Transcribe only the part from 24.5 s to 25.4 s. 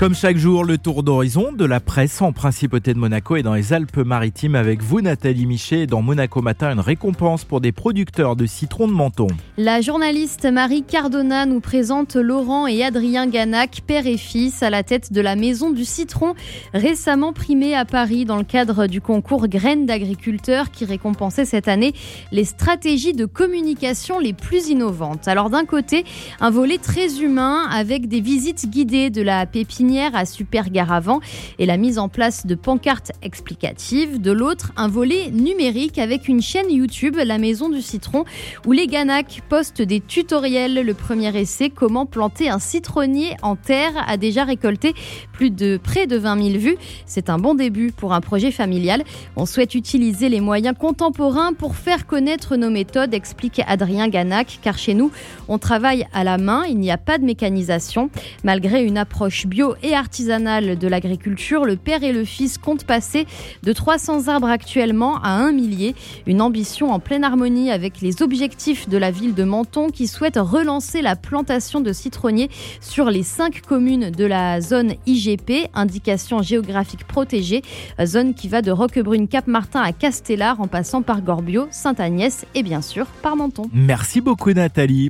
innovantes.